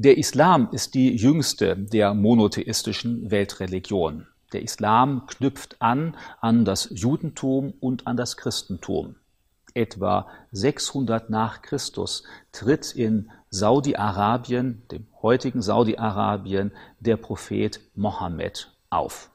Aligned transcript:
Der 0.00 0.16
Islam 0.16 0.68
ist 0.70 0.94
die 0.94 1.16
jüngste 1.16 1.76
der 1.76 2.14
monotheistischen 2.14 3.32
Weltreligionen. 3.32 4.28
Der 4.52 4.62
Islam 4.62 5.26
knüpft 5.26 5.74
an 5.80 6.16
an 6.40 6.64
das 6.64 6.88
Judentum 6.94 7.74
und 7.80 8.06
an 8.06 8.16
das 8.16 8.36
Christentum. 8.36 9.16
Etwa 9.74 10.28
600 10.52 11.30
nach 11.30 11.62
Christus 11.62 12.22
tritt 12.52 12.92
in 12.92 13.32
Saudi-Arabien, 13.50 14.84
dem 14.92 15.08
heutigen 15.20 15.62
Saudi-Arabien, 15.62 16.70
der 17.00 17.16
Prophet 17.16 17.80
Mohammed 17.96 18.72
auf. 18.90 19.30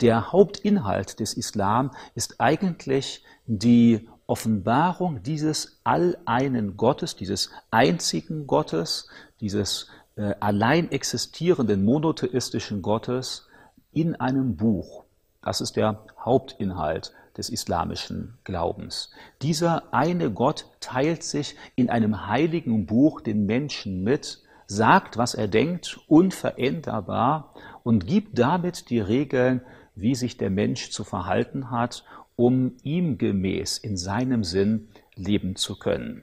Der 0.00 0.32
Hauptinhalt 0.32 1.20
des 1.20 1.34
Islam 1.34 1.92
ist 2.16 2.40
eigentlich 2.40 3.22
die 3.46 4.08
Offenbarung 4.28 5.22
dieses 5.22 5.80
alleinen 5.84 6.76
Gottes, 6.76 7.16
dieses 7.16 7.50
einzigen 7.70 8.46
Gottes, 8.46 9.08
dieses 9.40 9.88
äh, 10.16 10.34
allein 10.38 10.92
existierenden 10.92 11.82
monotheistischen 11.84 12.82
Gottes 12.82 13.48
in 13.90 14.14
einem 14.16 14.56
Buch. 14.56 15.04
Das 15.42 15.62
ist 15.62 15.76
der 15.76 16.04
Hauptinhalt 16.22 17.14
des 17.38 17.48
islamischen 17.48 18.36
Glaubens. 18.44 19.12
Dieser 19.40 19.94
eine 19.94 20.30
Gott 20.30 20.66
teilt 20.80 21.22
sich 21.22 21.56
in 21.74 21.88
einem 21.88 22.26
heiligen 22.26 22.84
Buch 22.84 23.22
den 23.22 23.46
Menschen 23.46 24.02
mit, 24.04 24.42
sagt, 24.66 25.16
was 25.16 25.34
er 25.34 25.48
denkt, 25.48 26.00
unveränderbar 26.06 27.54
und 27.82 28.06
gibt 28.06 28.38
damit 28.38 28.90
die 28.90 29.00
Regeln, 29.00 29.62
wie 29.94 30.14
sich 30.14 30.36
der 30.36 30.50
Mensch 30.50 30.90
zu 30.90 31.02
verhalten 31.02 31.70
hat 31.70 32.04
um 32.38 32.76
ihm 32.84 33.18
gemäß 33.18 33.78
in 33.78 33.96
seinem 33.96 34.44
Sinn 34.44 34.88
leben 35.16 35.56
zu 35.56 35.76
können. 35.76 36.22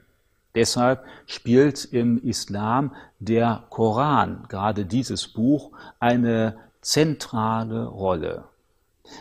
Deshalb 0.54 1.04
spielt 1.26 1.84
im 1.84 2.16
Islam 2.22 2.94
der 3.18 3.64
Koran, 3.68 4.46
gerade 4.48 4.86
dieses 4.86 5.28
Buch, 5.28 5.72
eine 6.00 6.56
zentrale 6.80 7.84
Rolle. 7.84 8.44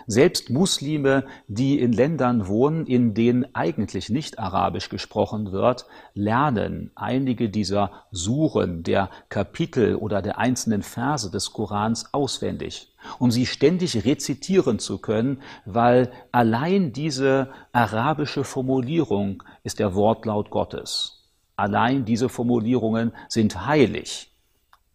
Selbst 0.07 0.49
Muslime, 0.49 1.25
die 1.47 1.79
in 1.79 1.91
Ländern 1.91 2.47
wohnen, 2.47 2.85
in 2.85 3.13
denen 3.13 3.53
eigentlich 3.53 4.09
nicht 4.09 4.39
Arabisch 4.39 4.89
gesprochen 4.89 5.51
wird, 5.51 5.85
lernen 6.13 6.91
einige 6.95 7.49
dieser 7.49 7.91
Suren, 8.11 8.83
der 8.83 9.09
Kapitel 9.29 9.95
oder 9.95 10.21
der 10.21 10.37
einzelnen 10.37 10.83
Verse 10.83 11.29
des 11.31 11.53
Korans 11.53 12.13
auswendig, 12.13 12.93
um 13.19 13.31
sie 13.31 13.45
ständig 13.45 14.05
rezitieren 14.05 14.79
zu 14.79 14.97
können, 14.97 15.41
weil 15.65 16.11
allein 16.31 16.93
diese 16.93 17.49
arabische 17.71 18.43
Formulierung 18.43 19.43
ist 19.63 19.79
der 19.79 19.95
Wortlaut 19.95 20.49
Gottes. 20.49 21.23
Allein 21.55 22.05
diese 22.05 22.29
Formulierungen 22.29 23.13
sind 23.29 23.65
heilig. 23.65 24.31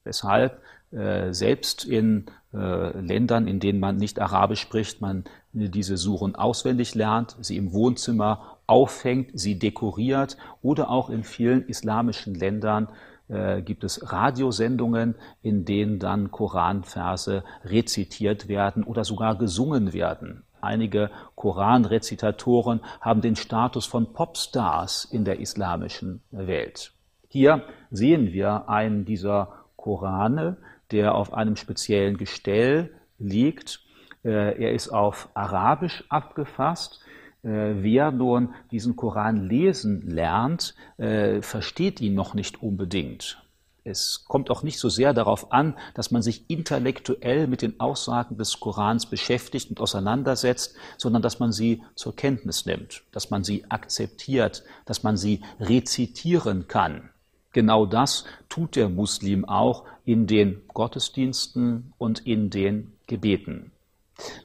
Weshalb 0.04 0.60
äh, 0.92 1.32
selbst 1.32 1.84
in 1.84 2.26
Ländern, 2.52 3.46
in 3.46 3.60
denen 3.60 3.78
man 3.78 3.96
nicht 3.96 4.20
Arabisch 4.20 4.60
spricht, 4.60 5.00
man 5.00 5.24
diese 5.52 5.96
Suren 5.96 6.34
auswendig 6.34 6.94
lernt, 6.94 7.36
sie 7.40 7.56
im 7.56 7.72
Wohnzimmer 7.72 8.58
aufhängt, 8.66 9.30
sie 9.34 9.58
dekoriert 9.58 10.36
oder 10.62 10.90
auch 10.90 11.10
in 11.10 11.22
vielen 11.22 11.66
islamischen 11.68 12.34
Ländern 12.34 12.88
äh, 13.28 13.62
gibt 13.62 13.84
es 13.84 14.12
Radiosendungen, 14.12 15.14
in 15.42 15.64
denen 15.64 16.00
dann 16.00 16.32
Koranverse 16.32 17.44
rezitiert 17.64 18.48
werden 18.48 18.82
oder 18.82 19.04
sogar 19.04 19.38
gesungen 19.38 19.92
werden. 19.92 20.42
Einige 20.60 21.10
Koranrezitatoren 21.36 22.80
haben 23.00 23.20
den 23.20 23.36
Status 23.36 23.86
von 23.86 24.12
Popstars 24.12 25.04
in 25.04 25.24
der 25.24 25.40
islamischen 25.40 26.22
Welt. 26.32 26.92
Hier 27.28 27.62
sehen 27.90 28.32
wir 28.32 28.68
einen 28.68 29.04
dieser 29.04 29.52
Korane, 29.76 30.56
der 30.90 31.14
auf 31.14 31.32
einem 31.32 31.56
speziellen 31.56 32.16
Gestell 32.16 32.94
liegt. 33.18 33.80
Äh, 34.24 34.62
er 34.62 34.72
ist 34.72 34.88
auf 34.88 35.28
Arabisch 35.34 36.04
abgefasst. 36.08 37.00
Äh, 37.42 37.82
wer 37.82 38.10
nun 38.10 38.54
diesen 38.70 38.96
Koran 38.96 39.48
lesen 39.48 40.02
lernt, 40.06 40.74
äh, 40.98 41.40
versteht 41.42 42.00
ihn 42.00 42.14
noch 42.14 42.34
nicht 42.34 42.62
unbedingt. 42.62 43.42
Es 43.82 44.26
kommt 44.28 44.50
auch 44.50 44.62
nicht 44.62 44.78
so 44.78 44.88
sehr 44.88 45.14
darauf 45.14 45.52
an, 45.52 45.76
dass 45.94 46.10
man 46.10 46.20
sich 46.20 46.50
intellektuell 46.50 47.46
mit 47.46 47.62
den 47.62 47.80
Aussagen 47.80 48.36
des 48.36 48.60
Korans 48.60 49.06
beschäftigt 49.06 49.70
und 49.70 49.80
auseinandersetzt, 49.80 50.76
sondern 50.98 51.22
dass 51.22 51.38
man 51.38 51.50
sie 51.50 51.82
zur 51.94 52.14
Kenntnis 52.14 52.66
nimmt, 52.66 53.02
dass 53.12 53.30
man 53.30 53.42
sie 53.42 53.64
akzeptiert, 53.70 54.64
dass 54.84 55.02
man 55.02 55.16
sie 55.16 55.40
rezitieren 55.58 56.68
kann. 56.68 57.08
Genau 57.52 57.84
das 57.86 58.24
tut 58.48 58.76
der 58.76 58.88
Muslim 58.88 59.44
auch 59.44 59.84
in 60.04 60.26
den 60.26 60.62
Gottesdiensten 60.68 61.92
und 61.98 62.26
in 62.26 62.50
den 62.50 62.92
Gebeten. 63.06 63.72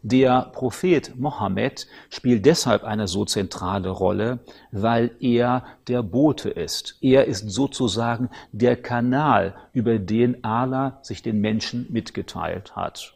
Der 0.02 0.50
Prophet 0.54 1.16
Mohammed 1.18 1.88
spielt 2.10 2.46
deshalb 2.46 2.84
eine 2.84 3.08
so 3.08 3.26
zentrale 3.26 3.90
Rolle, 3.90 4.40
weil 4.72 5.12
er 5.20 5.66
der 5.88 6.02
Bote 6.02 6.50
ist. 6.50 6.98
Er 7.02 7.26
ist 7.26 7.50
sozusagen 7.50 8.30
der 8.52 8.76
Kanal, 8.78 9.56
über 9.74 10.00
den 10.00 10.44
Allah 10.44 11.00
sich 11.02 11.22
den 11.22 11.42
Menschen 11.42 11.88
mitgeteilt 11.90 12.76
hat. 12.76 13.14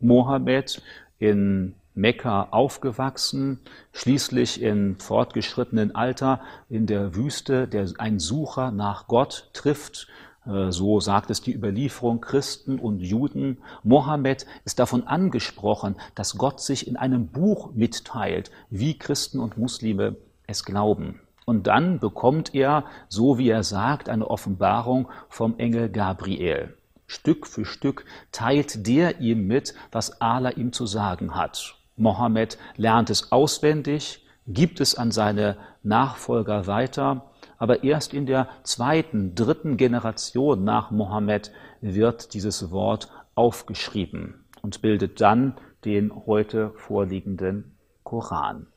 Mohammed 0.00 0.82
in 1.18 1.74
Mekka 1.94 2.48
aufgewachsen, 2.50 3.60
schließlich 3.92 4.62
in 4.62 4.96
fortgeschrittenen 4.98 5.94
Alter 5.94 6.40
in 6.68 6.86
der 6.86 7.14
Wüste, 7.14 7.68
der 7.68 7.86
ein 7.98 8.18
Sucher 8.18 8.70
nach 8.70 9.08
Gott 9.08 9.50
trifft. 9.52 10.08
Äh, 10.46 10.70
so 10.70 11.00
sagt 11.00 11.30
es 11.30 11.42
die 11.42 11.54
Überlieferung 11.54 12.20
Christen 12.20 12.78
und 12.78 13.00
Juden. 13.00 13.58
Mohammed 13.82 14.46
ist 14.64 14.78
davon 14.78 15.06
angesprochen, 15.06 15.96
dass 16.14 16.38
Gott 16.38 16.60
sich 16.60 16.88
in 16.88 16.96
einem 16.96 17.28
Buch 17.28 17.72
mitteilt, 17.74 18.50
wie 18.70 18.98
Christen 18.98 19.38
und 19.38 19.58
Muslime 19.58 20.16
es 20.46 20.64
glauben. 20.64 21.20
Und 21.44 21.66
dann 21.66 21.98
bekommt 21.98 22.54
er, 22.54 22.84
so 23.08 23.36
wie 23.36 23.50
er 23.50 23.64
sagt, 23.64 24.08
eine 24.08 24.28
Offenbarung 24.28 25.08
vom 25.28 25.58
Engel 25.58 25.90
Gabriel. 25.90 26.74
Stück 27.06 27.46
für 27.46 27.66
Stück 27.66 28.06
teilt 28.30 28.86
der 28.86 29.20
ihm 29.20 29.46
mit, 29.46 29.74
was 29.90 30.22
Allah 30.22 30.50
ihm 30.50 30.72
zu 30.72 30.86
sagen 30.86 31.34
hat. 31.34 31.76
Mohammed 31.96 32.58
lernt 32.76 33.10
es 33.10 33.32
auswendig, 33.32 34.26
gibt 34.46 34.80
es 34.80 34.94
an 34.94 35.10
seine 35.10 35.56
Nachfolger 35.82 36.66
weiter, 36.66 37.30
aber 37.58 37.84
erst 37.84 38.14
in 38.14 38.26
der 38.26 38.48
zweiten, 38.62 39.34
dritten 39.34 39.76
Generation 39.76 40.64
nach 40.64 40.90
Mohammed 40.90 41.52
wird 41.80 42.34
dieses 42.34 42.70
Wort 42.70 43.08
aufgeschrieben 43.34 44.44
und 44.62 44.82
bildet 44.82 45.20
dann 45.20 45.54
den 45.84 46.12
heute 46.26 46.70
vorliegenden 46.76 47.76
Koran. 48.02 48.71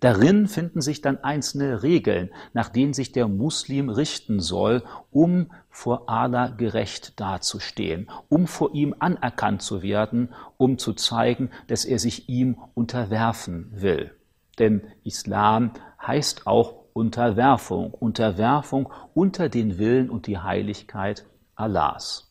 Darin 0.00 0.46
finden 0.46 0.80
sich 0.80 1.00
dann 1.00 1.22
einzelne 1.24 1.82
Regeln, 1.82 2.30
nach 2.52 2.68
denen 2.68 2.92
sich 2.92 3.12
der 3.12 3.28
Muslim 3.28 3.88
richten 3.88 4.40
soll, 4.40 4.82
um 5.10 5.50
vor 5.70 6.08
Allah 6.08 6.48
gerecht 6.48 7.18
dazustehen, 7.18 8.10
um 8.28 8.46
vor 8.46 8.74
ihm 8.74 8.94
anerkannt 8.98 9.62
zu 9.62 9.82
werden, 9.82 10.28
um 10.56 10.78
zu 10.78 10.92
zeigen, 10.92 11.50
dass 11.68 11.84
er 11.84 11.98
sich 11.98 12.28
ihm 12.28 12.58
unterwerfen 12.74 13.72
will. 13.74 14.12
Denn 14.58 14.82
Islam 15.04 15.72
heißt 16.06 16.46
auch 16.46 16.82
Unterwerfung, 16.92 17.94
Unterwerfung 17.94 18.92
unter 19.14 19.48
den 19.48 19.78
Willen 19.78 20.10
und 20.10 20.26
die 20.26 20.38
Heiligkeit 20.38 21.24
Allahs. 21.54 22.30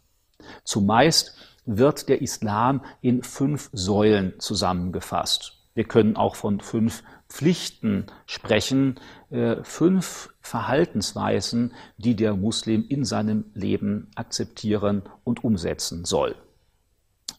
Zumeist 0.64 1.36
wird 1.66 2.10
der 2.10 2.22
Islam 2.22 2.84
in 3.02 3.24
fünf 3.24 3.70
Säulen 3.74 4.34
zusammengefasst. 4.40 5.58
Wir 5.74 5.86
können 5.86 6.16
auch 6.16 6.36
von 6.36 6.60
fünf 6.60 7.04
Pflichten 7.32 8.08
sprechen, 8.26 9.00
äh, 9.30 9.64
fünf 9.64 10.34
Verhaltensweisen, 10.42 11.74
die 11.98 12.16
der 12.16 12.36
Muslim 12.36 12.86
in 12.90 13.06
seinem 13.06 13.46
Leben 13.54 14.12
akzeptieren 14.16 15.04
und 15.24 15.44
umsetzen 15.46 16.04
soll. 16.04 16.36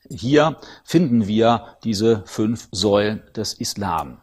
Hier 0.09 0.57
finden 0.83 1.27
wir 1.27 1.77
diese 1.85 2.23
fünf 2.25 2.69
Säulen 2.73 3.23
des 3.37 3.53
Islam. 3.53 4.19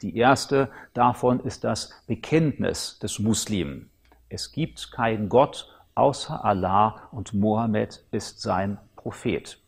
Die 0.00 0.16
erste 0.16 0.70
davon 0.94 1.40
ist 1.40 1.62
das 1.62 1.90
Bekenntnis 2.06 2.98
des 2.98 3.18
Muslimen. 3.18 3.90
Es 4.30 4.50
gibt 4.50 4.92
keinen 4.92 5.28
Gott 5.28 5.68
außer 5.94 6.42
Allah 6.42 7.08
und 7.12 7.34
Mohammed 7.34 8.02
ist 8.12 8.40
sein 8.40 8.78
Prophet. 8.96 9.58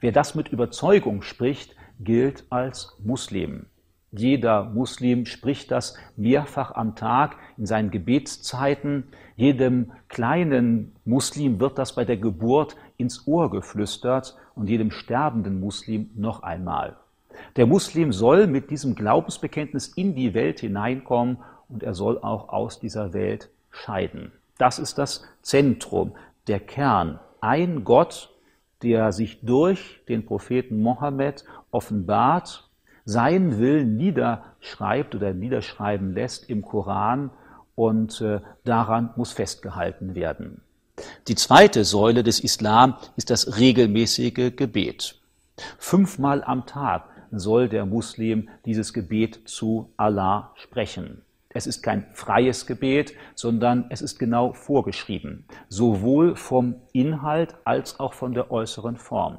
Wer 0.00 0.12
das 0.12 0.34
mit 0.34 0.48
Überzeugung 0.48 1.22
spricht, 1.22 1.74
gilt 2.00 2.44
als 2.50 2.96
Muslim. 3.02 3.66
Jeder 4.12 4.64
Muslim 4.64 5.24
spricht 5.24 5.70
das 5.70 5.96
mehrfach 6.16 6.74
am 6.74 6.96
Tag 6.96 7.36
in 7.56 7.66
seinen 7.66 7.90
Gebetszeiten. 7.90 9.04
Jedem 9.36 9.92
kleinen 10.08 10.92
Muslim 11.04 11.60
wird 11.60 11.78
das 11.78 11.94
bei 11.94 12.04
der 12.04 12.16
Geburt 12.16 12.76
ins 12.96 13.26
Ohr 13.28 13.50
geflüstert 13.50 14.36
und 14.56 14.68
jedem 14.68 14.90
sterbenden 14.90 15.60
Muslim 15.60 16.10
noch 16.16 16.42
einmal. 16.42 16.96
Der 17.56 17.66
Muslim 17.66 18.12
soll 18.12 18.48
mit 18.48 18.70
diesem 18.70 18.96
Glaubensbekenntnis 18.96 19.88
in 19.88 20.16
die 20.16 20.34
Welt 20.34 20.60
hineinkommen 20.60 21.38
und 21.68 21.84
er 21.84 21.94
soll 21.94 22.18
auch 22.18 22.48
aus 22.48 22.80
dieser 22.80 23.12
Welt 23.12 23.48
scheiden. 23.70 24.32
Das 24.58 24.78
ist 24.78 24.98
das 24.98 25.24
Zentrum 25.42 26.12
der 26.48 26.58
Kern, 26.58 27.20
ein 27.40 27.84
Gott, 27.84 28.30
der 28.82 29.12
sich 29.12 29.40
durch 29.42 30.00
den 30.08 30.26
Propheten 30.26 30.82
Mohammed 30.82 31.44
offenbart, 31.70 32.69
seinen 33.04 33.58
Willen 33.58 33.96
niederschreibt 33.96 35.14
oder 35.14 35.32
niederschreiben 35.32 36.14
lässt 36.14 36.48
im 36.48 36.62
Koran 36.62 37.30
und 37.74 38.20
äh, 38.20 38.40
daran 38.64 39.10
muss 39.16 39.32
festgehalten 39.32 40.14
werden. 40.14 40.62
Die 41.28 41.34
zweite 41.34 41.84
Säule 41.84 42.22
des 42.22 42.40
Islam 42.40 42.94
ist 43.16 43.30
das 43.30 43.58
regelmäßige 43.58 44.54
Gebet. 44.54 45.20
Fünfmal 45.78 46.42
am 46.44 46.66
Tag 46.66 47.04
soll 47.30 47.68
der 47.68 47.86
Muslim 47.86 48.48
dieses 48.64 48.92
Gebet 48.92 49.48
zu 49.48 49.92
Allah 49.96 50.52
sprechen. 50.56 51.22
Es 51.52 51.66
ist 51.66 51.82
kein 51.82 52.06
freies 52.12 52.66
Gebet, 52.66 53.14
sondern 53.34 53.86
es 53.90 54.02
ist 54.02 54.18
genau 54.18 54.52
vorgeschrieben, 54.52 55.44
sowohl 55.68 56.36
vom 56.36 56.76
Inhalt 56.92 57.56
als 57.64 57.98
auch 57.98 58.12
von 58.12 58.34
der 58.34 58.52
äußeren 58.52 58.96
Form. 58.96 59.38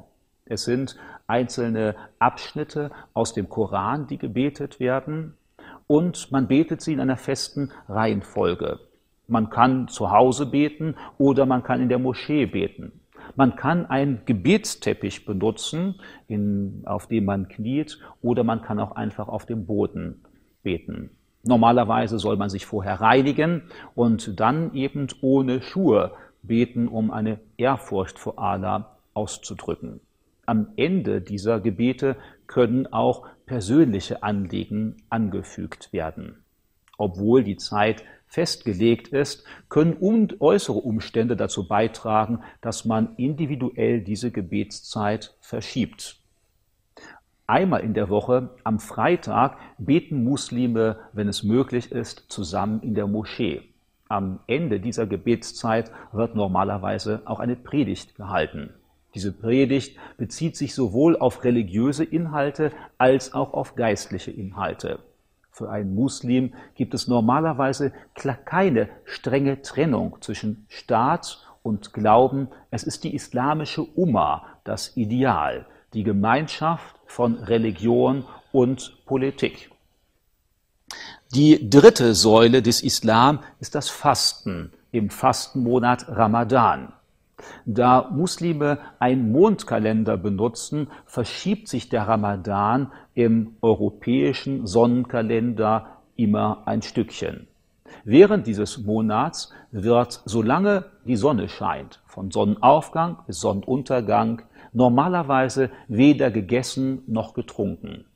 Es 0.52 0.64
sind 0.64 0.96
einzelne 1.26 1.94
Abschnitte 2.18 2.90
aus 3.14 3.32
dem 3.32 3.48
Koran, 3.48 4.06
die 4.06 4.18
gebetet 4.18 4.80
werden, 4.80 5.32
und 5.86 6.30
man 6.30 6.46
betet 6.46 6.82
sie 6.82 6.92
in 6.92 7.00
einer 7.00 7.16
festen 7.16 7.72
Reihenfolge. 7.88 8.78
Man 9.28 9.48
kann 9.48 9.88
zu 9.88 10.10
Hause 10.10 10.44
beten 10.44 10.94
oder 11.16 11.46
man 11.46 11.62
kann 11.62 11.80
in 11.80 11.88
der 11.88 11.98
Moschee 11.98 12.44
beten. 12.44 12.92
Man 13.34 13.56
kann 13.56 13.86
einen 13.86 14.26
Gebetsteppich 14.26 15.24
benutzen, 15.24 15.98
in, 16.28 16.82
auf 16.84 17.06
dem 17.06 17.24
man 17.24 17.48
kniet, 17.48 17.98
oder 18.20 18.44
man 18.44 18.60
kann 18.60 18.78
auch 18.78 18.92
einfach 18.92 19.28
auf 19.28 19.46
dem 19.46 19.64
Boden 19.64 20.22
beten. 20.62 21.16
Normalerweise 21.44 22.18
soll 22.18 22.36
man 22.36 22.50
sich 22.50 22.66
vorher 22.66 23.00
reinigen 23.00 23.62
und 23.94 24.38
dann 24.38 24.74
eben 24.74 25.06
ohne 25.22 25.62
Schuhe 25.62 26.12
beten, 26.42 26.88
um 26.88 27.10
eine 27.10 27.40
Ehrfurcht 27.56 28.18
vor 28.18 28.38
Allah 28.38 28.98
auszudrücken. 29.14 30.00
Am 30.44 30.72
Ende 30.76 31.20
dieser 31.20 31.60
Gebete 31.60 32.16
können 32.46 32.92
auch 32.92 33.26
persönliche 33.46 34.22
Anliegen 34.22 34.96
angefügt 35.08 35.92
werden. 35.92 36.42
Obwohl 36.98 37.44
die 37.44 37.56
Zeit 37.56 38.04
festgelegt 38.26 39.08
ist, 39.08 39.44
können 39.68 39.96
äußere 40.40 40.78
Umstände 40.78 41.36
dazu 41.36 41.68
beitragen, 41.68 42.40
dass 42.60 42.84
man 42.84 43.14
individuell 43.16 44.00
diese 44.00 44.30
Gebetszeit 44.30 45.36
verschiebt. 45.40 46.18
Einmal 47.46 47.82
in 47.82 47.94
der 47.94 48.08
Woche, 48.08 48.50
am 48.64 48.80
Freitag, 48.80 49.58
beten 49.78 50.24
Muslime, 50.24 50.98
wenn 51.12 51.28
es 51.28 51.42
möglich 51.42 51.92
ist, 51.92 52.24
zusammen 52.28 52.80
in 52.82 52.94
der 52.94 53.06
Moschee. 53.06 53.62
Am 54.08 54.40
Ende 54.46 54.80
dieser 54.80 55.06
Gebetszeit 55.06 55.92
wird 56.12 56.34
normalerweise 56.34 57.22
auch 57.26 57.40
eine 57.40 57.56
Predigt 57.56 58.14
gehalten. 58.14 58.74
Diese 59.14 59.32
Predigt 59.32 59.98
bezieht 60.16 60.56
sich 60.56 60.74
sowohl 60.74 61.18
auf 61.18 61.44
religiöse 61.44 62.04
Inhalte 62.04 62.72
als 62.98 63.34
auch 63.34 63.52
auf 63.52 63.74
geistliche 63.74 64.30
Inhalte. 64.30 65.00
Für 65.50 65.68
einen 65.70 65.94
Muslim 65.94 66.54
gibt 66.74 66.94
es 66.94 67.08
normalerweise 67.08 67.92
keine 68.46 68.88
strenge 69.04 69.60
Trennung 69.60 70.16
zwischen 70.22 70.64
Staat 70.68 71.46
und 71.62 71.92
Glauben. 71.92 72.48
Es 72.70 72.84
ist 72.84 73.04
die 73.04 73.14
islamische 73.14 73.82
Umma, 73.82 74.46
das 74.64 74.96
Ideal, 74.96 75.66
die 75.92 76.04
Gemeinschaft 76.04 76.96
von 77.06 77.34
Religion 77.34 78.24
und 78.50 79.04
Politik. 79.04 79.70
Die 81.34 81.68
dritte 81.68 82.14
Säule 82.14 82.62
des 82.62 82.82
Islam 82.82 83.40
ist 83.60 83.74
das 83.74 83.90
Fasten 83.90 84.72
im 84.90 85.10
Fastenmonat 85.10 86.08
Ramadan. 86.08 86.92
Da 87.64 88.10
Muslime 88.12 88.78
einen 88.98 89.32
Mondkalender 89.32 90.16
benutzen, 90.16 90.88
verschiebt 91.06 91.68
sich 91.68 91.88
der 91.88 92.08
Ramadan 92.08 92.92
im 93.14 93.56
europäischen 93.62 94.66
Sonnenkalender 94.66 95.98
immer 96.16 96.62
ein 96.66 96.82
Stückchen. 96.82 97.48
Während 98.04 98.46
dieses 98.46 98.78
Monats 98.78 99.52
wird, 99.70 100.22
solange 100.24 100.86
die 101.04 101.16
Sonne 101.16 101.48
scheint, 101.48 102.00
von 102.06 102.30
Sonnenaufgang 102.30 103.18
bis 103.26 103.40
Sonnenuntergang, 103.40 104.42
normalerweise 104.72 105.70
weder 105.88 106.30
gegessen 106.30 107.02
noch 107.06 107.34
getrunken. 107.34 108.06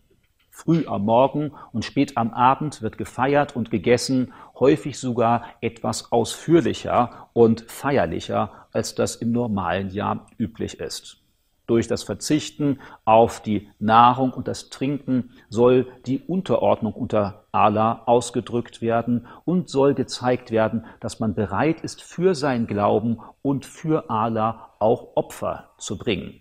Früh 0.50 0.86
am 0.86 1.04
Morgen 1.04 1.52
und 1.72 1.84
spät 1.84 2.16
am 2.16 2.32
Abend 2.32 2.80
wird 2.80 2.96
gefeiert 2.96 3.54
und 3.54 3.70
gegessen, 3.70 4.32
häufig 4.58 4.98
sogar 4.98 5.44
etwas 5.60 6.10
ausführlicher 6.12 7.28
und 7.34 7.70
feierlicher, 7.70 8.65
als 8.76 8.94
das 8.94 9.16
im 9.16 9.32
normalen 9.32 9.90
Jahr 9.90 10.26
üblich 10.38 10.78
ist. 10.78 11.22
Durch 11.66 11.88
das 11.88 12.04
Verzichten 12.04 12.78
auf 13.04 13.42
die 13.42 13.68
Nahrung 13.80 14.32
und 14.32 14.46
das 14.46 14.70
Trinken 14.70 15.30
soll 15.48 15.88
die 16.06 16.20
Unterordnung 16.20 16.92
unter 16.92 17.44
Allah 17.50 18.02
ausgedrückt 18.06 18.80
werden 18.82 19.26
und 19.44 19.68
soll 19.68 19.94
gezeigt 19.94 20.52
werden, 20.52 20.86
dass 21.00 21.18
man 21.18 21.34
bereit 21.34 21.80
ist, 21.80 22.02
für 22.02 22.36
sein 22.36 22.68
Glauben 22.68 23.18
und 23.42 23.66
für 23.66 24.10
Allah 24.10 24.74
auch 24.78 25.16
Opfer 25.16 25.70
zu 25.78 25.98
bringen. 25.98 26.40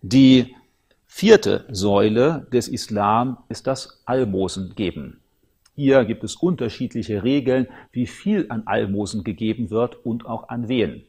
Die 0.00 0.54
vierte 1.06 1.66
Säule 1.68 2.46
des 2.52 2.68
Islam 2.68 3.38
ist 3.50 3.66
das 3.66 4.02
Almosengeben. 4.06 5.20
Hier 5.74 6.06
gibt 6.06 6.24
es 6.24 6.36
unterschiedliche 6.36 7.22
Regeln, 7.22 7.68
wie 7.92 8.06
viel 8.06 8.46
an 8.48 8.62
Almosen 8.66 9.24
gegeben 9.24 9.68
wird 9.68 10.06
und 10.06 10.24
auch 10.24 10.48
an 10.48 10.68
wen. 10.68 11.04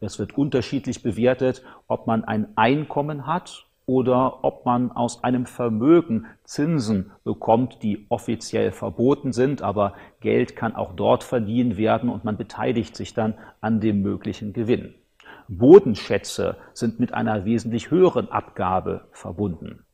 Es 0.00 0.18
wird 0.18 0.36
unterschiedlich 0.36 1.02
bewertet, 1.02 1.62
ob 1.88 2.06
man 2.06 2.24
ein 2.24 2.56
Einkommen 2.56 3.26
hat 3.26 3.66
oder 3.86 4.44
ob 4.44 4.64
man 4.64 4.92
aus 4.92 5.24
einem 5.24 5.46
Vermögen 5.46 6.26
Zinsen 6.44 7.12
bekommt, 7.22 7.82
die 7.82 8.06
offiziell 8.08 8.72
verboten 8.72 9.32
sind, 9.32 9.62
aber 9.62 9.94
Geld 10.20 10.56
kann 10.56 10.74
auch 10.74 10.94
dort 10.94 11.24
verliehen 11.24 11.76
werden 11.76 12.08
und 12.08 12.24
man 12.24 12.36
beteiligt 12.36 12.96
sich 12.96 13.14
dann 13.14 13.34
an 13.60 13.80
dem 13.80 14.02
möglichen 14.02 14.52
Gewinn. 14.52 14.94
Bodenschätze 15.48 16.56
sind 16.72 17.00
mit 17.00 17.12
einer 17.12 17.44
wesentlich 17.44 17.90
höheren 17.90 18.30
Abgabe 18.30 19.08
verbunden. 19.12 19.84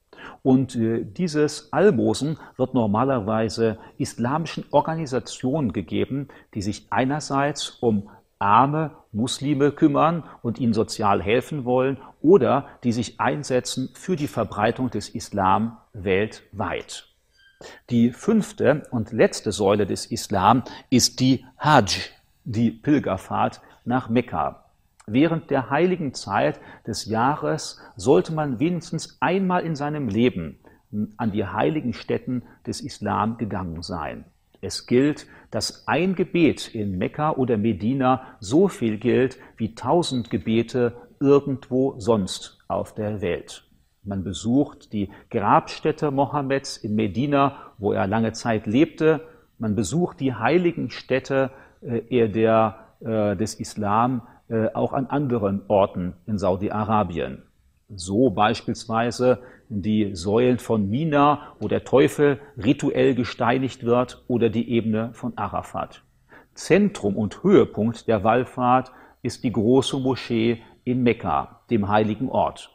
Und 0.42 0.76
äh, 0.76 1.04
dieses 1.04 1.72
Almosen 1.72 2.38
wird 2.56 2.74
normalerweise 2.74 3.78
islamischen 3.98 4.64
Organisationen 4.70 5.72
gegeben, 5.72 6.28
die 6.54 6.62
sich 6.62 6.86
einerseits 6.90 7.70
um 7.80 8.10
arme 8.40 8.90
Muslime 9.12 9.70
kümmern 9.70 10.24
und 10.42 10.58
ihnen 10.58 10.72
sozial 10.72 11.22
helfen 11.22 11.64
wollen 11.64 11.98
oder 12.22 12.66
die 12.84 12.92
sich 12.92 13.20
einsetzen 13.20 13.90
für 13.94 14.16
die 14.16 14.28
Verbreitung 14.28 14.90
des 14.90 15.08
Islam 15.08 15.78
weltweit. 15.92 17.06
Die 17.90 18.10
fünfte 18.10 18.86
und 18.90 19.12
letzte 19.12 19.52
Säule 19.52 19.86
des 19.86 20.06
Islam 20.06 20.62
ist 20.88 21.20
die 21.20 21.44
Hajj, 21.58 22.10
die 22.44 22.70
Pilgerfahrt 22.70 23.60
nach 23.84 24.08
Mekka. 24.08 24.64
Während 25.06 25.50
der 25.50 25.70
heiligen 25.70 26.14
Zeit 26.14 26.60
des 26.86 27.04
Jahres 27.04 27.80
sollte 27.96 28.32
man 28.32 28.60
wenigstens 28.60 29.18
einmal 29.20 29.64
in 29.64 29.76
seinem 29.76 30.08
Leben 30.08 30.58
an 31.16 31.32
die 31.32 31.44
heiligen 31.44 31.92
Stätten 31.92 32.42
des 32.66 32.80
Islam 32.80 33.36
gegangen 33.36 33.82
sein. 33.82 34.24
Es 34.60 34.86
gilt, 34.86 35.26
dass 35.50 35.86
ein 35.88 36.14
Gebet 36.14 36.74
in 36.74 36.98
Mekka 36.98 37.32
oder 37.32 37.56
Medina 37.56 38.36
so 38.40 38.68
viel 38.68 38.98
gilt 38.98 39.38
wie 39.56 39.74
tausend 39.74 40.30
Gebete 40.30 40.94
irgendwo 41.18 41.94
sonst 41.98 42.58
auf 42.68 42.94
der 42.94 43.20
Welt. 43.20 43.64
Man 44.02 44.24
besucht 44.24 44.92
die 44.92 45.10
Grabstätte 45.30 46.10
Mohammeds 46.10 46.78
in 46.78 46.94
Medina, 46.94 47.72
wo 47.78 47.92
er 47.92 48.06
lange 48.06 48.32
Zeit 48.32 48.66
lebte. 48.66 49.20
Man 49.58 49.74
besucht 49.74 50.20
die 50.20 50.34
heiligen 50.34 50.90
Städte 50.90 51.50
äh, 51.82 52.28
der, 52.28 52.86
äh, 53.00 53.36
des 53.36 53.54
Islam 53.54 54.22
äh, 54.48 54.68
auch 54.72 54.92
an 54.92 55.06
anderen 55.06 55.62
Orten 55.68 56.14
in 56.26 56.38
Saudi-Arabien. 56.38 57.42
So 57.94 58.30
beispielsweise 58.30 59.42
die 59.68 60.14
Säulen 60.14 60.58
von 60.58 60.88
Mina, 60.88 61.54
wo 61.58 61.68
der 61.68 61.84
Teufel 61.84 62.40
rituell 62.56 63.14
gesteinigt 63.14 63.84
wird, 63.84 64.24
oder 64.28 64.48
die 64.48 64.70
Ebene 64.70 65.10
von 65.12 65.36
Arafat. 65.36 66.02
Zentrum 66.54 67.16
und 67.16 67.42
Höhepunkt 67.42 68.08
der 68.08 68.24
Wallfahrt 68.24 68.92
ist 69.22 69.44
die 69.44 69.52
große 69.52 69.98
Moschee 69.98 70.62
in 70.84 71.02
Mekka, 71.02 71.60
dem 71.70 71.88
heiligen 71.88 72.28
Ort. 72.28 72.70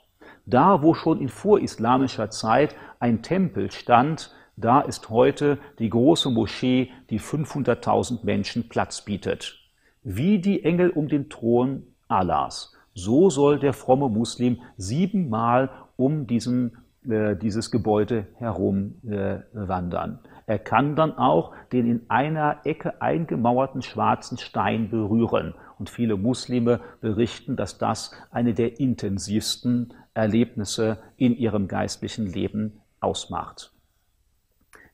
Da, 0.45 0.81
wo 0.81 0.93
schon 0.93 1.19
in 1.19 1.29
vorislamischer 1.29 2.29
Zeit 2.29 2.75
ein 2.99 3.21
Tempel 3.21 3.71
stand, 3.71 4.33
da 4.57 4.81
ist 4.81 5.09
heute 5.09 5.57
die 5.79 5.89
große 5.89 6.29
Moschee, 6.29 6.91
die 7.09 7.19
500.000 7.19 8.23
Menschen 8.23 8.69
Platz 8.69 9.03
bietet 9.03 9.65
wie 10.05 10.37
die 10.37 10.63
Engel 10.63 10.91
um 10.91 11.09
den 11.09 11.29
Thron 11.29 11.83
Allahs. 12.07 12.74
So 12.95 13.29
soll 13.29 13.59
der 13.59 13.73
fromme 13.73 14.09
Muslim 14.09 14.61
siebenmal 14.77 15.69
um 15.97 16.25
diesen 16.25 16.77
äh, 17.07 17.35
dieses 17.35 17.69
Gebäude 17.69 18.27
herumwandern. 18.35 20.19
Äh, 20.23 20.53
er 20.53 20.59
kann 20.59 20.95
dann 20.95 21.17
auch 21.17 21.53
den 21.71 21.87
in 21.87 22.09
einer 22.09 22.61
Ecke 22.63 23.01
eingemauerten 23.01 23.81
schwarzen 23.81 24.37
Stein 24.37 24.89
berühren. 24.89 25.53
Und 25.77 25.89
viele 25.89 26.17
Muslime 26.17 26.79
berichten, 27.01 27.55
dass 27.55 27.77
das 27.77 28.11
eine 28.31 28.53
der 28.53 28.79
intensivsten 28.79 29.93
Erlebnisse 30.13 30.99
in 31.17 31.35
ihrem 31.35 31.67
geistlichen 31.67 32.25
Leben 32.27 32.81
ausmacht. 33.01 33.71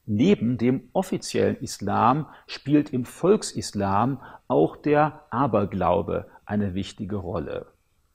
Neben 0.05 0.57
dem 0.57 0.89
offiziellen 0.93 1.57
Islam 1.57 2.25
spielt 2.47 2.91
im 2.91 3.05
Volksislam 3.05 4.19
auch 4.47 4.75
der 4.75 5.25
Aberglaube 5.29 6.25
eine 6.45 6.73
wichtige 6.73 7.17
Rolle. 7.17 7.67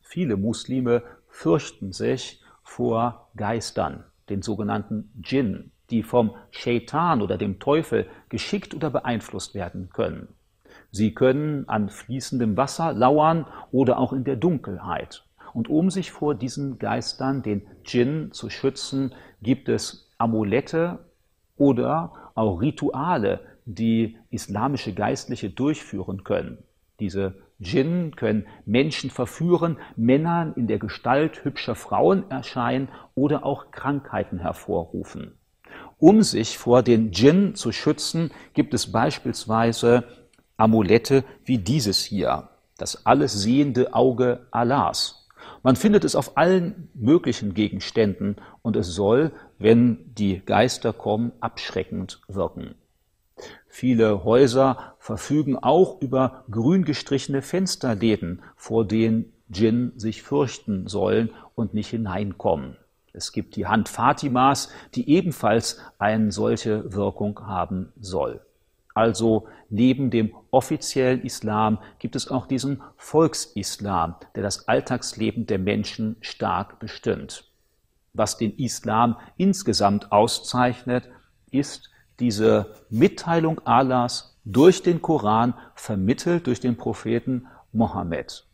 Viele 0.09 0.37
Muslime 0.37 1.03
fürchten 1.29 1.93
sich 1.93 2.41
vor 2.63 3.29
Geistern, 3.37 4.05
den 4.29 4.41
sogenannten 4.41 5.11
Djinn, 5.15 5.73
die 5.91 6.05
vom 6.05 6.37
Shaitan 6.53 7.23
oder 7.23 7.37
dem 7.37 7.59
Teufel 7.59 8.07
geschickt 8.29 8.73
oder 8.73 8.89
beeinflusst 8.89 9.57
werden 9.57 9.91
können. 9.93 10.29
Sie 10.93 11.13
können 11.13 11.69
an 11.69 11.89
fließendem 11.89 12.57
Wasser 12.57 12.93
lauern 12.93 13.47
oder 13.73 13.99
auch 13.99 14.13
in 14.13 14.23
der 14.23 14.37
Dunkelheit. 14.37 15.25
Und 15.53 15.69
um 15.69 15.91
sich 15.91 16.13
vor 16.13 16.37
diesen 16.37 16.79
Geistern, 16.79 17.43
den 17.43 17.67
Djinn, 17.85 18.31
zu 18.31 18.49
schützen, 18.49 19.13
gibt 19.43 19.69
es 19.69 20.09
Amulette 20.19 21.01
oder 21.57 22.31
auch 22.37 22.61
Rituale, 22.61 23.41
die 23.65 24.17
islamische 24.31 24.95
Geistliche 24.95 25.51
durchführen 25.51 26.23
können. 26.23 26.59
Diese 27.01 27.35
Djinn 27.59 28.17
können 28.17 28.47
Menschen 28.65 29.11
verführen, 29.11 29.79
Männern 29.97 30.53
in 30.55 30.67
der 30.67 30.79
Gestalt 30.79 31.45
hübscher 31.45 31.75
Frauen 31.75 32.31
erscheinen 32.31 32.89
oder 33.15 33.45
auch 33.45 33.71
Krankheiten 33.71 34.39
hervorrufen. 34.39 35.39
Um 35.99 36.23
sich 36.23 36.59
vor 36.59 36.83
den 36.83 37.11
Djinn 37.11 37.55
zu 37.55 37.73
schützen, 37.73 38.31
gibt 38.53 38.75
es 38.75 38.93
beispielsweise 38.93 40.05
Amulette 40.57 41.25
wie 41.45 41.59
dieses 41.59 42.03
hier, 42.03 42.51
das 42.79 43.07
alles 43.07 43.33
sehende 43.33 43.95
Auge 43.95 44.47
Allahs. 44.51 45.27
Man 45.63 45.77
findet 45.77 46.05
es 46.05 46.15
auf 46.15 46.37
allen 46.37 46.91
möglichen 46.95 47.55
Gegenständen 47.55 48.37
und 48.63 48.77
es 48.77 48.89
soll, 48.89 49.33
wenn 49.59 50.15
die 50.15 50.43
Geister 50.45 50.93
kommen, 50.93 51.33
abschreckend 51.41 52.21
wirken. 52.29 52.75
Viele 53.79 54.25
Häuser 54.25 54.95
verfügen 54.99 55.59
auch 55.59 56.01
über 56.01 56.45
grün 56.51 56.87
gestrichene 56.87 57.43
Fensterläden, 57.43 58.41
vor 58.57 58.87
denen 58.87 59.35
Djinn 59.49 59.93
sich 59.97 60.23
fürchten 60.23 60.89
sollen 60.89 61.29
und 61.55 61.75
nicht 61.75 61.91
hineinkommen. 61.91 62.79
Es 63.13 63.33
gibt 63.33 63.55
die 63.55 63.67
Hand 63.67 63.91
Fatimas, 63.91 64.71
die 64.95 65.11
ebenfalls 65.11 65.79
eine 65.99 66.33
solche 66.33 66.95
Wirkung 66.95 67.47
haben 67.47 67.93
soll. 68.01 68.41
Also 68.95 69.47
neben 69.69 70.09
dem 70.09 70.35
offiziellen 70.51 71.21
Islam 71.21 71.77
gibt 71.99 72.17
es 72.17 72.31
auch 72.31 72.47
diesen 72.47 72.81
Volksislam, 72.97 74.15
der 74.37 74.43
das 74.43 74.69
Alltagsleben 74.69 75.45
der 75.45 75.59
Menschen 75.59 76.17
stark 76.23 76.79
bestimmt. 76.79 77.45
Was 78.15 78.39
den 78.39 78.57
Islam 78.57 79.19
insgesamt 79.37 80.13
auszeichnet, 80.13 81.11
ist 81.51 81.91
diese 82.21 82.75
Mitteilung 82.91 83.61
Allahs 83.65 84.39
durch 84.45 84.83
den 84.83 85.03
Koran, 85.03 85.55
vermittelt 85.75 86.47
durch 86.47 86.61
den 86.61 86.77
Propheten 86.77 87.47
Mohammed. 87.73 88.47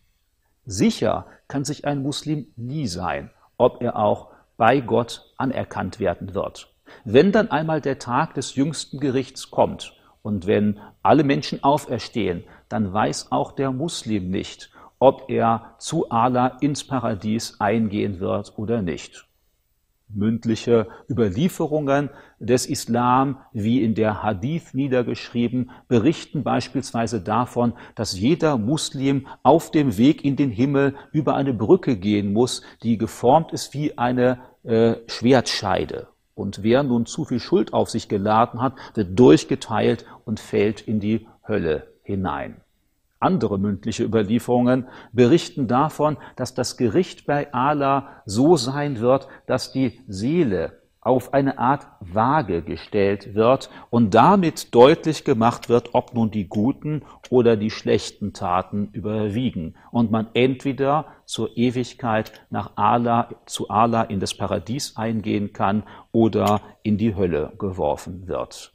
Sicher 0.64 1.26
kann 1.48 1.64
sich 1.64 1.84
ein 1.84 2.02
Muslim 2.02 2.46
nie 2.56 2.86
sein, 2.86 3.30
ob 3.58 3.82
er 3.82 3.96
auch 3.96 4.28
bei 4.56 4.80
Gott 4.80 5.32
anerkannt 5.36 6.00
werden 6.00 6.34
wird. 6.34 6.72
Wenn 7.04 7.32
dann 7.32 7.50
einmal 7.50 7.80
der 7.80 7.98
Tag 7.98 8.34
des 8.34 8.54
jüngsten 8.54 9.00
Gerichts 9.00 9.50
kommt 9.50 9.94
und 10.22 10.46
wenn 10.46 10.78
alle 11.02 11.24
Menschen 11.24 11.62
auferstehen, 11.62 12.44
dann 12.68 12.92
weiß 12.92 13.32
auch 13.32 13.52
der 13.52 13.72
Muslim 13.72 14.30
nicht, 14.30 14.70
ob 14.98 15.28
er 15.28 15.74
zu 15.78 16.10
Allah 16.10 16.58
ins 16.60 16.84
Paradies 16.84 17.60
eingehen 17.60 18.20
wird 18.20 18.56
oder 18.56 18.82
nicht. 18.82 19.26
Mündliche 20.14 20.88
Überlieferungen 21.08 22.10
des 22.38 22.66
Islam, 22.66 23.38
wie 23.52 23.82
in 23.82 23.94
der 23.94 24.22
Hadith 24.22 24.74
niedergeschrieben, 24.74 25.70
berichten 25.88 26.42
beispielsweise 26.42 27.20
davon, 27.20 27.74
dass 27.94 28.18
jeder 28.18 28.58
Muslim 28.58 29.26
auf 29.42 29.70
dem 29.70 29.96
Weg 29.96 30.24
in 30.24 30.36
den 30.36 30.50
Himmel 30.50 30.94
über 31.12 31.36
eine 31.36 31.54
Brücke 31.54 31.96
gehen 31.96 32.32
muss, 32.32 32.62
die 32.82 32.98
geformt 32.98 33.52
ist 33.52 33.74
wie 33.74 33.98
eine 33.98 34.38
äh, 34.64 34.96
Schwertscheide. 35.06 36.08
Und 36.34 36.62
wer 36.62 36.82
nun 36.82 37.06
zu 37.06 37.24
viel 37.24 37.40
Schuld 37.40 37.72
auf 37.74 37.90
sich 37.90 38.08
geladen 38.08 38.60
hat, 38.60 38.74
wird 38.94 39.18
durchgeteilt 39.18 40.06
und 40.24 40.40
fällt 40.40 40.80
in 40.80 40.98
die 40.98 41.26
Hölle 41.46 41.92
hinein. 42.02 42.61
Andere 43.22 43.58
mündliche 43.58 44.04
Überlieferungen 44.04 44.88
berichten 45.12 45.68
davon, 45.68 46.16
dass 46.36 46.54
das 46.54 46.76
Gericht 46.76 47.26
bei 47.26 47.52
Allah 47.52 48.22
so 48.26 48.56
sein 48.56 49.00
wird, 49.00 49.28
dass 49.46 49.72
die 49.72 50.00
Seele 50.08 50.82
auf 51.02 51.34
eine 51.34 51.58
Art 51.58 51.88
Waage 52.00 52.62
gestellt 52.62 53.34
wird 53.34 53.70
und 53.90 54.14
damit 54.14 54.72
deutlich 54.72 55.24
gemacht 55.24 55.68
wird, 55.68 55.90
ob 55.94 56.14
nun 56.14 56.30
die 56.30 56.48
guten 56.48 57.02
oder 57.28 57.56
die 57.56 57.70
schlechten 57.70 58.32
Taten 58.32 58.88
überwiegen 58.92 59.74
und 59.90 60.12
man 60.12 60.28
entweder 60.34 61.06
zur 61.24 61.56
Ewigkeit 61.56 62.32
nach 62.50 62.76
Allah, 62.76 63.30
zu 63.46 63.68
Allah 63.68 64.02
in 64.02 64.20
das 64.20 64.34
Paradies 64.34 64.96
eingehen 64.96 65.52
kann 65.52 65.82
oder 66.12 66.60
in 66.84 66.98
die 66.98 67.16
Hölle 67.16 67.52
geworfen 67.58 68.28
wird. 68.28 68.72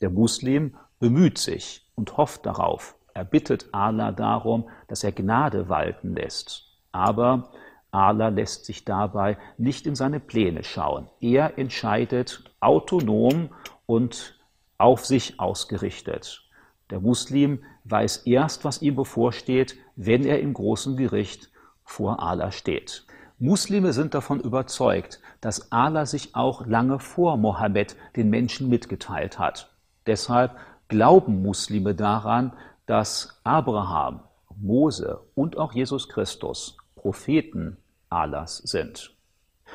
Der 0.00 0.10
Muslim 0.10 0.76
bemüht 1.00 1.38
sich 1.38 1.84
und 1.96 2.16
hofft 2.16 2.46
darauf, 2.46 2.96
er 3.16 3.24
bittet 3.24 3.70
Allah 3.72 4.12
darum, 4.12 4.68
dass 4.88 5.02
er 5.02 5.10
Gnade 5.10 5.70
walten 5.70 6.14
lässt. 6.14 6.66
Aber 6.92 7.48
Allah 7.90 8.28
lässt 8.28 8.66
sich 8.66 8.84
dabei 8.84 9.38
nicht 9.56 9.86
in 9.86 9.94
seine 9.94 10.20
Pläne 10.20 10.62
schauen. 10.62 11.08
Er 11.20 11.58
entscheidet 11.58 12.44
autonom 12.60 13.48
und 13.86 14.38
auf 14.76 15.06
sich 15.06 15.40
ausgerichtet. 15.40 16.42
Der 16.90 17.00
Muslim 17.00 17.64
weiß 17.84 18.18
erst, 18.26 18.66
was 18.66 18.82
ihm 18.82 18.96
bevorsteht, 18.96 19.76
wenn 19.96 20.26
er 20.26 20.40
im 20.40 20.52
großen 20.52 20.98
Gericht 20.98 21.50
vor 21.84 22.22
Allah 22.22 22.52
steht. 22.52 23.06
Muslime 23.38 23.94
sind 23.94 24.12
davon 24.12 24.40
überzeugt, 24.40 25.22
dass 25.40 25.72
Allah 25.72 26.04
sich 26.04 26.34
auch 26.34 26.66
lange 26.66 26.98
vor 26.98 27.38
Mohammed 27.38 27.96
den 28.14 28.28
Menschen 28.28 28.68
mitgeteilt 28.68 29.38
hat. 29.38 29.70
Deshalb 30.06 30.54
glauben 30.88 31.40
Muslime 31.42 31.94
daran, 31.94 32.52
dass 32.86 33.40
Abraham, 33.44 34.20
Mose 34.56 35.20
und 35.34 35.58
auch 35.58 35.72
Jesus 35.72 36.08
Christus 36.08 36.76
Propheten 36.94 37.76
Allahs 38.08 38.58
sind. 38.58 39.14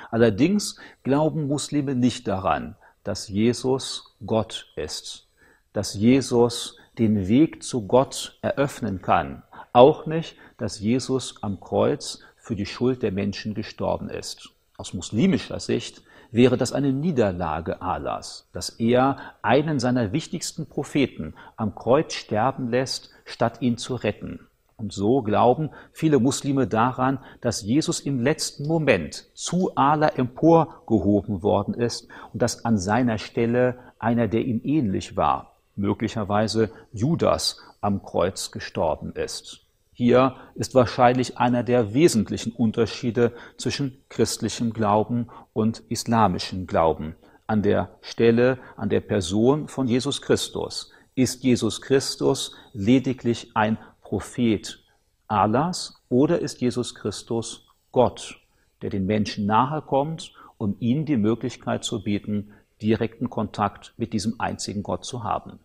Allerdings 0.10 0.78
glauben 1.04 1.48
Muslime 1.48 1.96
nicht 1.96 2.28
daran, 2.28 2.76
dass 3.04 3.28
Jesus 3.28 4.16
Gott 4.26 4.72
ist, 4.76 5.28
dass 5.74 5.94
Jesus 5.94 6.78
den 6.98 7.28
Weg 7.28 7.64
zu 7.64 7.88
Gott 7.88 8.38
eröffnen 8.42 9.02
kann, 9.02 9.44
auch 9.74 10.06
nicht, 10.06 10.36
dass 10.58 10.80
Jesus 10.80 11.36
am 11.42 11.60
Kreuz 11.60 12.20
für 12.38 12.56
die 12.56 12.66
Schuld 12.66 13.04
der 13.04 13.12
Menschen 13.12 13.54
gestorben 13.54 14.10
ist. 14.10 14.50
Aus 14.78 14.94
muslimischer 14.94 15.60
Sicht 15.60 16.04
wäre 16.32 16.58
das 16.58 16.74
eine 16.74 16.94
Niederlage 16.94 17.82
Allahs, 17.82 18.50
dass 18.54 18.70
er 18.70 19.18
einen 19.42 19.80
seiner 19.80 20.14
wichtigsten 20.14 20.68
Propheten 20.68 21.34
am 21.58 21.76
Kreuz 21.76 22.14
sterben 22.14 22.70
lässt, 22.70 23.12
statt 23.26 23.62
ihn 23.62 23.78
zu 23.78 23.96
retten. 23.96 24.48
Und 24.78 24.92
so 24.94 25.22
glauben 25.22 25.70
viele 25.92 26.18
Muslime 26.18 26.66
daran, 26.66 27.20
dass 27.40 27.62
Jesus 27.62 28.00
im 28.00 28.20
letzten 28.20 28.68
Moment 28.68 29.28
zu 29.36 29.76
Allah 29.76 30.08
emporgehoben 30.16 31.44
worden 31.44 31.76
ist 31.76 32.08
und 32.34 32.42
dass 32.42 32.66
an 32.66 32.80
seiner 32.80 33.20
Stelle 33.20 33.78
einer, 34.00 34.28
der 34.28 34.42
ihm 34.42 34.60
ähnlich 34.64 35.16
war, 35.16 35.58
möglicherweise 35.76 36.72
Judas, 36.92 37.60
am 37.80 38.02
Kreuz 38.02 38.50
gestorben 38.50 39.14
ist. 39.14 39.61
Hier 39.94 40.38
ist 40.56 40.74
wahrscheinlich 40.74 41.38
einer 41.38 41.64
der 41.64 41.94
wesentlichen 41.94 42.54
Unterschiede 42.54 43.34
zwischen 43.58 44.02
christlichem 44.08 44.72
Glauben 44.72 45.28
und 45.52 45.84
islamischem 45.90 46.66
Glauben. 46.66 47.16
An 47.46 47.62
der 47.62 47.90
Stelle, 48.02 48.58
an 48.78 48.90
der 48.90 49.02
Person 49.02 49.68
von 49.68 49.88
Jesus 49.88 50.22
Christus 50.22 50.92
ist 51.16 51.44
Jesus 51.44 51.82
Christus 51.82 52.56
lediglich 52.72 53.52
ein 53.54 53.78
Prophet 54.02 54.82
Allahs 55.28 56.02
oder 56.08 56.40
ist 56.40 56.62
Jesus 56.62 56.96
Christus 56.96 57.68
Gott, 57.92 58.40
der 58.82 58.90
den 58.90 59.06
Menschen 59.06 59.46
nahe 59.46 59.82
kommt, 59.82 60.34
um 60.58 60.78
ihnen 60.80 61.06
die 61.06 61.18
Möglichkeit 61.18 61.84
zu 61.84 62.02
bieten, 62.02 62.54
direkten 62.82 63.30
Kontakt 63.30 63.94
mit 63.98 64.14
diesem 64.14 64.40
einzigen 64.40 64.84
Gott 64.84 65.04
zu 65.04 65.24
haben. 65.24 65.60